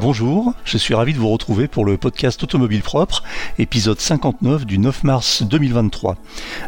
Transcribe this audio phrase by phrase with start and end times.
[0.00, 3.24] Bonjour, je suis ravi de vous retrouver pour le podcast Automobile Propre,
[3.58, 6.16] épisode 59 du 9 mars 2023.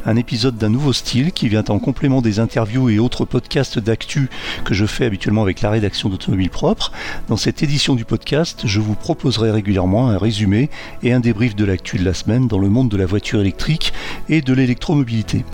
[0.05, 4.31] Un épisode d'un nouveau style qui vient en complément des interviews et autres podcasts d'actu
[4.65, 6.91] que je fais habituellement avec la rédaction d'Automobile Propre.
[7.29, 10.69] Dans cette édition du podcast, je vous proposerai régulièrement un résumé
[11.05, 13.93] et un débrief de l'actu de la semaine dans le monde de la voiture électrique
[14.29, 15.45] et de l'électromobilité.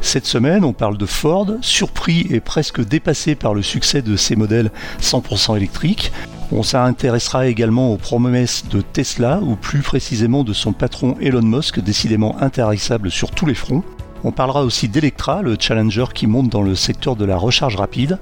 [0.00, 4.36] Cette semaine, on parle de Ford, surpris et presque dépassé par le succès de ses
[4.36, 6.12] modèles 100% électriques.
[6.54, 11.80] On s'intéressera également aux promesses de Tesla, ou plus précisément de son patron Elon Musk,
[11.80, 13.82] décidément intarissable sur tous les fronts.
[14.22, 18.18] On parlera aussi d'Electra, le challenger qui monte dans le secteur de la recharge rapide.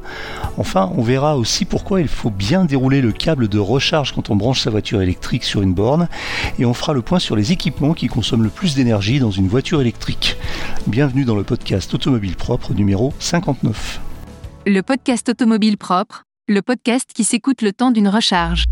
[0.58, 4.36] Enfin, on verra aussi pourquoi il faut bien dérouler le câble de recharge quand on
[4.36, 6.08] branche sa voiture électrique sur une borne.
[6.60, 9.48] Et on fera le point sur les équipements qui consomment le plus d'énergie dans une
[9.48, 10.36] voiture électrique.
[10.86, 14.00] Bienvenue dans le podcast Automobile Propre numéro 59.
[14.66, 18.64] Le podcast Automobile Propre le podcast qui s'écoute le temps d'une recharge.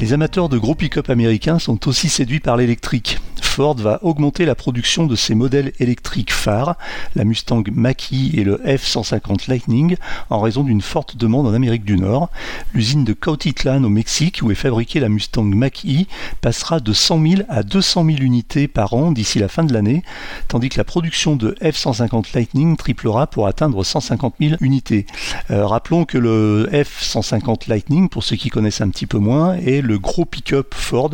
[0.00, 3.18] Les amateurs de gros pick-up américains sont aussi séduits par l'électrique.
[3.56, 6.76] Ford va augmenter la production de ses modèles électriques phares,
[7.14, 9.96] la Mustang Mach-E et le F-150 Lightning,
[10.28, 12.28] en raison d'une forte demande en Amérique du Nord.
[12.74, 16.04] L'usine de Cautitlán au Mexique, où est fabriquée la Mustang Mach-E,
[16.42, 20.02] passera de 100 000 à 200 000 unités par an d'ici la fin de l'année,
[20.48, 25.06] tandis que la production de F-150 Lightning triplera pour atteindre 150 000 unités.
[25.50, 29.80] Euh, rappelons que le F-150 Lightning, pour ceux qui connaissent un petit peu moins, est
[29.80, 31.12] le gros pick-up Ford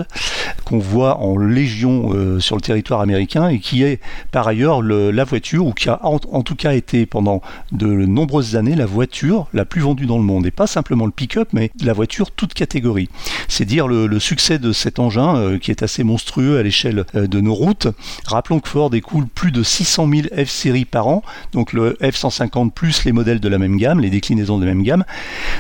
[0.64, 5.24] qu'on voit en légion euh, sur le territoire américain et qui est par ailleurs la
[5.24, 9.64] voiture, ou qui a en, tout cas été pendant de nombreuses années la voiture la
[9.64, 10.46] plus vendue dans le monde.
[10.46, 13.08] Et pas simplement le pick-up, mais la voiture toute catégorie.
[13.48, 17.26] C'est dire le, succès de cet engin euh, qui est assez monstrueux à l'échelle euh,
[17.26, 17.88] de nos routes.
[18.26, 21.22] Rappelons que Ford écoule plus de 600 000 F-Series par an,
[21.52, 24.82] donc le F-150 plus les modèles de la même gamme, les déclinaisons de la même
[24.82, 25.04] gamme,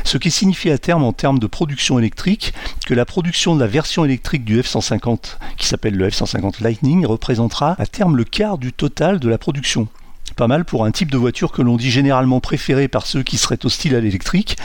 [0.04, 2.54] ce qui signifie à terme en termes de production électrique
[2.86, 7.76] que la production de la version électrique du F-150 qui s'appelle le F-150 Lightning représentera
[7.78, 9.88] à terme le quart du total de la production.
[10.36, 13.36] Pas mal pour un type de voiture que l'on dit généralement préféré par ceux qui
[13.36, 14.56] seraient hostiles à l'électrique,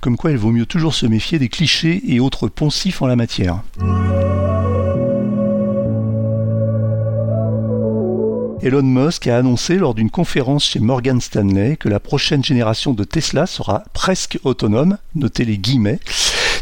[0.00, 3.16] comme quoi il vaut mieux toujours se méfier des clichés et autres poncifs en la
[3.16, 3.62] matière.
[8.62, 13.04] Elon Musk a annoncé lors d'une conférence chez Morgan Stanley que la prochaine génération de
[13.04, 16.00] Tesla sera presque autonome, notez les guillemets,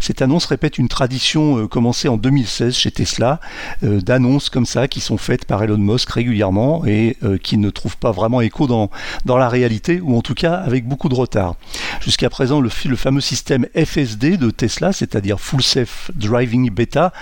[0.04, 3.40] cette annonce répète une tradition euh, commencée en 2016 chez Tesla,
[3.84, 7.70] euh, d'annonces comme ça qui sont faites par Elon Musk régulièrement et euh, qui ne
[7.70, 8.90] trouvent pas vraiment écho dans,
[9.24, 11.54] dans la réalité, ou en tout cas avec beaucoup de retard.
[12.02, 17.14] Jusqu'à présent, le, fameux système FSD de Tesla, c'est-à-dire Full Safe Driving Beta,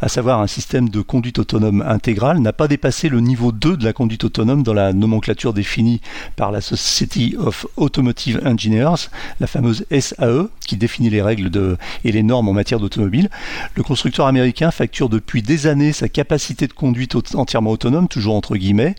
[0.00, 3.84] à savoir un système de conduite autonome intégrale, n'a pas dépassé le niveau 2 de
[3.84, 6.00] la conduite autonome dans la nomenclature définie
[6.36, 9.08] par la Society of Automotive Engineers,
[9.40, 13.30] la fameuse SAE, qui définit les règles de, et les en matière d'automobile.
[13.74, 18.56] Le constructeur américain facture depuis des années sa capacité de conduite entièrement autonome, toujours entre
[18.56, 18.94] guillemets,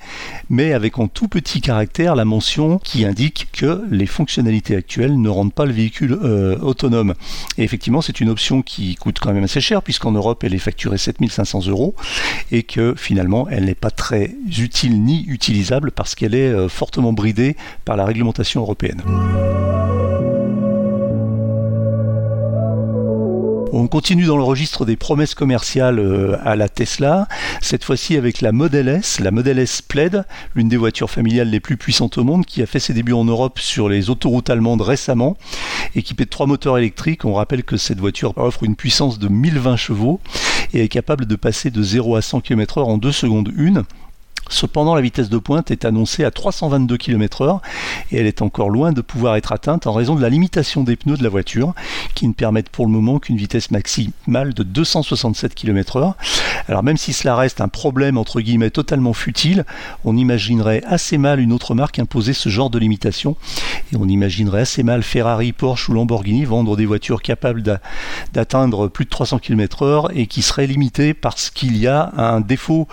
[0.49, 5.29] mais avec en tout petit caractère la mention qui indique que les fonctionnalités actuelles ne
[5.29, 7.13] rendent pas le véhicule euh, autonome.
[7.57, 10.59] Et effectivement, c'est une option qui coûte quand même assez cher, puisqu'en Europe, elle est
[10.59, 11.95] facturée 7500 euros,
[12.51, 17.13] et que finalement, elle n'est pas très utile ni utilisable parce qu'elle est euh, fortement
[17.13, 19.01] bridée par la réglementation européenne.
[23.71, 27.27] On continue dans le registre des promesses commerciales euh, à la Tesla,
[27.61, 30.25] cette fois-ci avec la Model S, la Model S Plaid,
[30.55, 33.25] l'une des voitures familiales les plus puissantes au monde, qui a fait ses débuts en
[33.25, 35.37] Europe sur les autoroutes allemandes récemment.
[35.93, 39.75] Équipée de trois moteurs électriques, on rappelle que cette voiture offre une puissance de 1020
[39.75, 40.19] chevaux
[40.73, 43.83] et est capable de passer de 0 à 100 km/h en 2 secondes 1
[44.49, 47.59] Cependant, la vitesse de pointe est annoncée à 322 km/h
[48.11, 50.95] et elle est encore loin de pouvoir être atteinte en raison de la limitation des
[50.95, 51.73] pneus de la voiture
[52.15, 56.13] qui ne permettent pour le moment qu'une vitesse maximale de 267 km/h.
[56.67, 59.65] Alors même si cela reste un problème entre guillemets totalement futile,
[60.03, 63.35] on imaginerait assez mal une autre marque imposer ce genre de limitation
[63.93, 67.63] et on imaginerait assez mal Ferrari, Porsche ou Lamborghini vendre des voitures capables
[68.33, 72.87] d'atteindre plus de 300 km/h et qui seraient limitées parce qu'il y a un défaut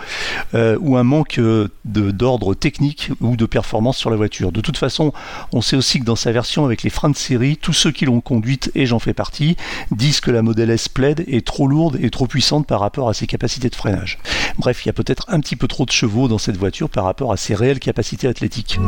[0.53, 1.39] euh, ou un manque
[1.85, 4.51] d'ordre technique ou de performance sur la voiture.
[4.51, 5.13] De toute façon,
[5.51, 8.05] on sait aussi que dans sa version avec les freins de série, tous ceux qui
[8.05, 9.57] l'ont conduite, et j'en fais partie,
[9.91, 13.13] disent que la Model S Plaid est trop lourde et trop puissante par rapport à
[13.13, 14.19] ses capacités de freinage.
[14.57, 17.03] Bref, il y a peut-être un petit peu trop de chevaux dans cette voiture par
[17.03, 18.79] rapport à ses réelles capacités athlétiques.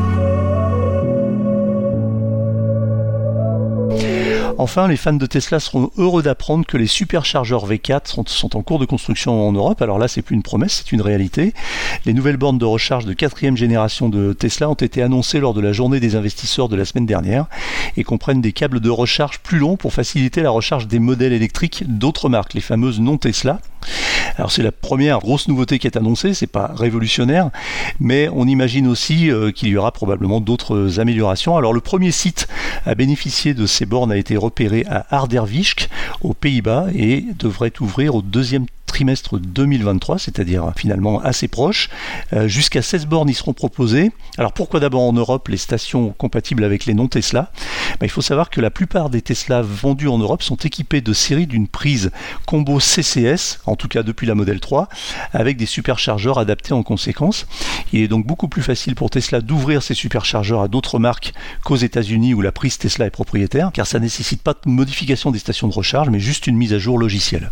[4.61, 8.77] Enfin, les fans de Tesla seront heureux d'apprendre que les superchargeurs V4 sont, en cours
[8.77, 9.81] de construction en Europe.
[9.81, 11.53] Alors là, c'est plus une promesse, c'est une réalité.
[12.05, 15.61] Les nouvelles bornes de recharge de quatrième génération de Tesla ont été annoncées lors de
[15.61, 17.45] la journée des investisseurs de la semaine dernière
[17.95, 21.85] et comprennent des câbles de recharge plus longs pour faciliter la recharge des modèles électriques
[21.87, 23.61] d'autres marques, les fameuses non Tesla.
[24.39, 27.49] Alors c'est la première grosse nouveauté qui est annoncée, c'est pas révolutionnaire,
[27.99, 31.57] mais on imagine aussi euh, qu'il y aura probablement d'autres améliorations.
[31.57, 32.47] Alors le premier site
[32.85, 35.89] à bénéficier de ces bornes a été repéré à Ardervishk,
[36.21, 38.65] aux Pays-Bas, et devrait ouvrir au deuxième
[38.99, 41.87] trimestre 2023, c'est-à-dire finalement assez proche.
[42.33, 44.11] Euh, jusqu'à 16 bornes y seront proposées.
[44.37, 47.49] Alors pourquoi d'abord en Europe les stations compatibles avec les non-Tesla?
[48.01, 51.13] Ben, Il faut savoir que la plupart des Tesla vendus en Europe sont équipés de
[51.13, 52.11] séries d'une prise
[52.45, 54.89] combo CCS, en tout cas depuis la modèle 3,
[55.31, 57.47] avec des superchargeurs adaptés en conséquence.
[57.93, 61.31] Il est donc beaucoup plus facile pour Tesla d'ouvrir ces superchargeurs à d'autres marques
[61.63, 65.31] qu'aux États-Unis où la prise Tesla est propriétaire, car ça ne nécessite pas de modification
[65.31, 67.49] des stations de recharge, mais juste une mise à jour logicielle.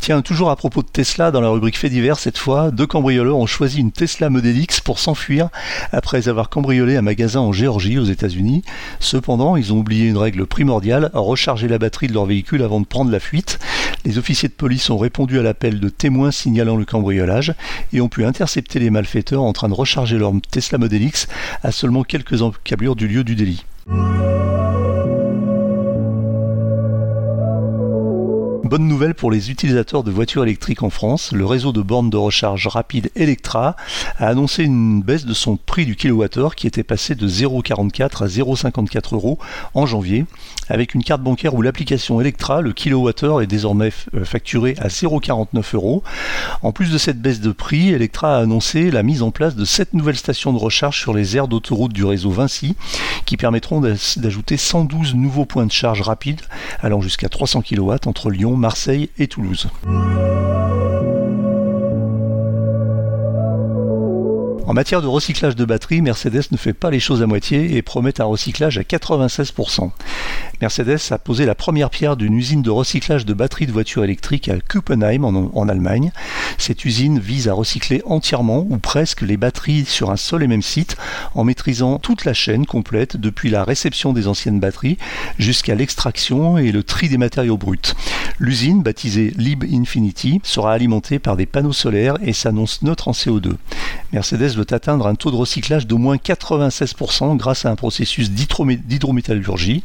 [0.00, 3.36] Tiens, toujours à propos de Tesla, dans la rubrique fait divers cette fois, deux cambrioleurs
[3.36, 5.50] ont choisi une Tesla Model X pour s'enfuir
[5.92, 8.62] après avoir cambriolé un magasin en Géorgie aux États-Unis.
[8.98, 12.86] Cependant, ils ont oublié une règle primordiale, recharger la batterie de leur véhicule avant de
[12.86, 13.58] prendre la fuite.
[14.06, 17.52] Les officiers de police ont répondu à l'appel de témoins signalant le cambriolage
[17.92, 21.28] et ont pu intercepter les malfaiteurs en train de recharger leur Tesla Model X
[21.62, 23.66] à seulement quelques encablures du lieu du délit.
[28.70, 32.16] Bonne nouvelle pour les utilisateurs de voitures électriques en France, le réseau de bornes de
[32.16, 33.74] recharge rapide Electra
[34.16, 38.28] a annoncé une baisse de son prix du kilowattheure qui était passé de 0,44 à
[38.28, 39.40] 0,54 euros
[39.74, 40.24] en janvier.
[40.68, 45.74] Avec une carte bancaire ou l'application Electra, le kilowattheure est désormais euh, facturé à 0,49
[45.74, 46.04] euros.
[46.62, 49.64] En plus de cette baisse de prix, Electra a annoncé la mise en place de
[49.64, 52.76] 7 nouvelles stations de recharge sur les aires d'autoroute du réseau Vinci
[53.26, 56.42] qui permettront d'ajouter 112 nouveaux points de charge rapides
[56.80, 59.68] allant jusqu'à 300 kW entre Lyon, Marseille et Toulouse.
[64.70, 67.82] En matière de recyclage de batteries, Mercedes ne fait pas les choses à moitié et
[67.82, 69.90] promet un recyclage à 96%.
[70.60, 74.48] Mercedes a posé la première pierre d'une usine de recyclage de batteries de voitures électriques
[74.48, 76.12] à Kuppenheim en, Allemagne.
[76.56, 80.62] Cette usine vise à recycler entièrement ou presque les batteries sur un seul et même
[80.62, 80.96] site
[81.34, 84.98] en maîtrisant toute la chaîne complète depuis la réception des anciennes batteries
[85.36, 87.94] jusqu'à l'extraction et le tri des matériaux bruts.
[88.38, 93.56] L'usine, baptisée Lib Infinity, sera alimentée par des panneaux solaires et s'annonce neutre en CO2.
[94.12, 99.82] Mercedes atteindre un taux de recyclage d'au moins 96% grâce à un processus d'hydrométallurgie.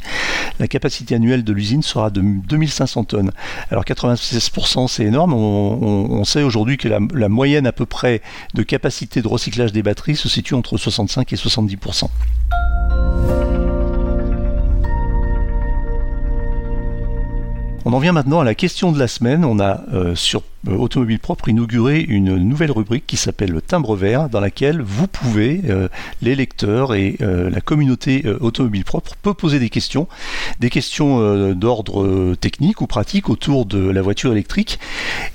[0.60, 3.32] La capacité annuelle de l'usine sera de 2500 tonnes.
[3.72, 5.34] Alors 96% c'est énorme.
[5.34, 8.22] On, sait aujourd'hui que la, moyenne à peu près
[8.54, 12.10] de capacité de recyclage des batteries se situe entre 65 et 70%.
[17.88, 19.46] On en vient maintenant à la question de la semaine.
[19.46, 24.30] On a euh, sur Automobile Propre inauguré une nouvelle rubrique qui s'appelle le timbre vert,
[24.30, 25.88] dans laquelle vous pouvez, euh,
[26.22, 30.08] les lecteurs et la communauté Automobile Propre, peut poser des questions,
[30.60, 34.80] des questions d'ordre technique ou pratique autour de la voiture électrique.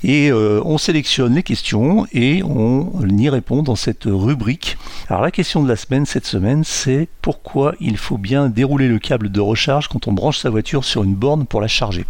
[0.04, 4.76] Et on sélectionne les questions et on y répond dans cette rubrique.
[5.08, 8.98] Alors la question de la semaine cette semaine, c'est pourquoi il faut bien dérouler le
[8.98, 12.06] câble de recharge quand on branche sa voiture sur une borne pour la charger?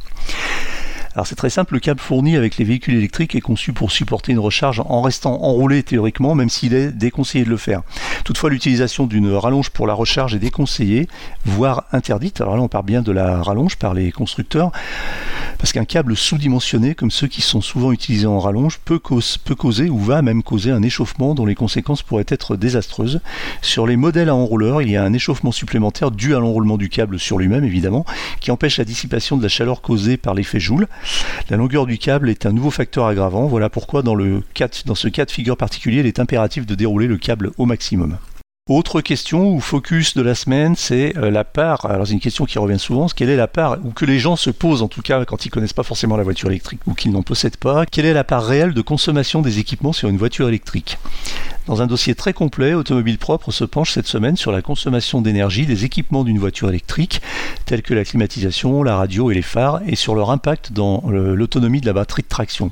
[1.14, 4.30] Alors c'est très simple, le câble fourni avec les véhicules électriques est conçu pour supporter
[4.30, 7.82] une recharge en restant enroulé théoriquement, même s'il est déconseillé de le faire.
[8.24, 11.08] Toutefois, l'utilisation d'une rallonge pour la recharge est déconseillée,
[11.44, 12.40] voire interdite.
[12.40, 14.70] Alors là, on parle bien de la rallonge par les constructeurs,
[15.60, 19.98] parce qu'un câble sous-dimensionné, comme ceux qui sont souvent utilisés en rallonge, peut, causer ou
[19.98, 23.20] va même causer un échauffement dont les conséquences pourraient être désastreuses.
[23.60, 26.88] Sur les modèles à enrouleur, il y a un échauffement supplémentaire dû à l'enroulement du
[26.88, 28.06] câble sur lui-même, évidemment,
[28.40, 30.88] qui empêche la dissipation de la chaleur causée par l'effet Joule.
[31.50, 33.46] La longueur du câble est un nouveau facteur aggravant.
[33.46, 37.50] Voilà pourquoi dans ce cas de figure particulier, il est impératif de dérouler le câble
[37.58, 38.16] au maximum.
[38.70, 41.86] Autre question ou focus de la semaine, c'est euh, la part.
[41.86, 43.08] Alors c'est une question qui revient souvent.
[43.08, 45.50] Quelle est la part ou que les gens se posent en tout cas quand ils
[45.50, 47.84] connaissent pas forcément la voiture électrique ou qu'ils n'en possèdent pas.
[47.84, 50.98] Quelle est la part réelle de consommation des équipements sur une voiture électrique?
[51.66, 55.66] Dans un dossier très complet, Automobile Propre se penche cette semaine sur la consommation d'énergie
[55.66, 57.22] des équipements d'une voiture électrique,
[57.64, 61.80] tels que la climatisation, la radio et les phares, et sur leur impact dans l'autonomie
[61.80, 62.70] de la batterie de traction.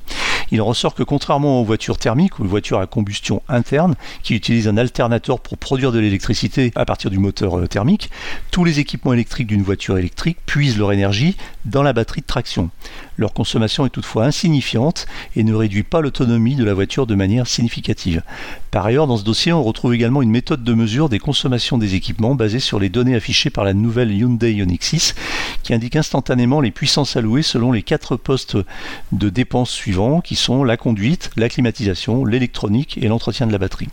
[0.51, 4.69] Il ressort que contrairement aux voitures thermiques ou aux voitures à combustion interne qui utilisent
[4.69, 8.11] un alternateur pour produire de l'électricité à partir du moteur euh, thermique,
[8.51, 12.71] tous les équipements électriques d'une voiture électrique puisent leur énergie dans la batterie de traction.
[13.17, 17.47] Leur consommation est toutefois insignifiante et ne réduit pas l'autonomie de la voiture de manière
[17.47, 18.23] significative.
[18.71, 21.95] Par ailleurs, dans ce dossier, on retrouve également une méthode de mesure des consommations des
[21.95, 25.15] équipements basée sur les données affichées par la nouvelle Hyundai Ioniq 6
[25.63, 28.57] qui indique instantanément les puissances allouées selon les quatre postes
[29.13, 33.89] de dépenses suivants qui sont la conduite, la climatisation, l'électronique et l'entretien de la batterie.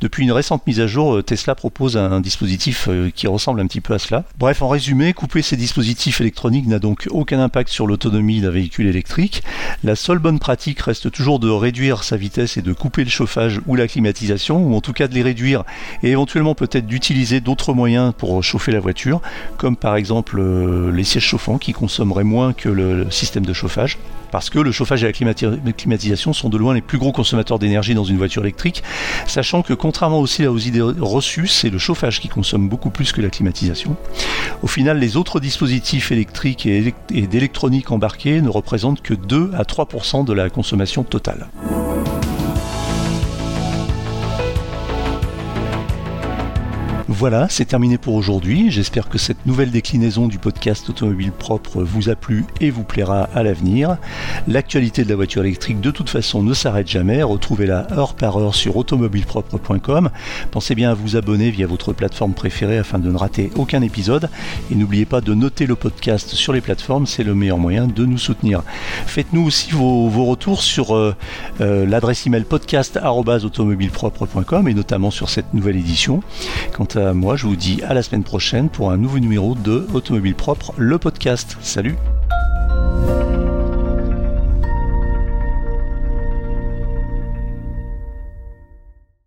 [0.00, 3.66] Depuis une récente mise à jour, euh, Tesla propose un dispositif euh, qui ressemble un
[3.66, 4.24] petit peu à cela.
[4.38, 8.86] Bref, en résumé, couper ces dispositifs électroniques n'a donc aucun impact sur l'autonomie d'un véhicule
[8.86, 9.42] électrique.
[9.84, 13.60] La seule bonne pratique reste toujours de réduire sa vitesse et de couper le chauffage
[13.66, 15.64] ou la climatisation, ou en tout cas de les réduire
[16.02, 19.20] et éventuellement peut-être d'utiliser d'autres moyens pour chauffer la voiture,
[19.56, 23.98] comme par exemple euh, les sièges chauffants qui consommeraient moins que le système de chauffage
[24.30, 27.94] parce que le chauffage et la climatisation sont de loin les plus gros consommateurs d'énergie
[27.94, 28.82] dans une voiture électrique,
[29.26, 33.20] sachant que contrairement aussi aux idées reçues, c'est le chauffage qui consomme beaucoup plus que
[33.20, 33.96] la climatisation.
[34.62, 40.24] Au final, les autres dispositifs électriques et d'électronique embarqués ne représentent que 2 à 3%
[40.24, 41.48] de la consommation totale.
[47.12, 48.70] Voilà, c'est terminé pour aujourd'hui.
[48.70, 53.28] J'espère que cette nouvelle déclinaison du podcast Automobile Propre vous a plu et vous plaira
[53.34, 53.96] à l'avenir.
[54.46, 57.24] L'actualité de la voiture électrique, de toute façon, ne s'arrête jamais.
[57.24, 60.10] Retrouvez-la heure par heure sur automobilepropre.com.
[60.52, 64.30] Pensez bien à vous abonner via votre plateforme préférée afin de ne rater aucun épisode.
[64.70, 68.06] Et n'oubliez pas de noter le podcast sur les plateformes, c'est le meilleur moyen de
[68.06, 68.62] nous soutenir.
[69.06, 71.16] Faites-nous aussi vos, retours sur euh,
[71.60, 76.22] euh, l'adresse email podcast.automobilepropre.com et notamment sur cette nouvelle édition.
[76.72, 80.34] Quant moi, je vous dis à la semaine prochaine pour un nouveau numéro de Automobile
[80.34, 81.56] Propre, le podcast.
[81.60, 81.96] Salut